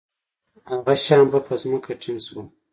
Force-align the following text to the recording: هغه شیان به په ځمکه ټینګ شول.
هغه 0.69 0.93
شیان 1.05 1.27
به 1.31 1.39
په 1.47 1.53
ځمکه 1.61 1.93
ټینګ 2.01 2.19
شول. 2.25 2.45